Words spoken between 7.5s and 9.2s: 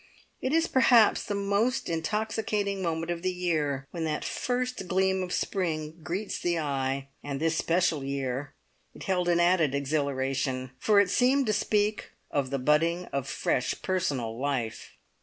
special year it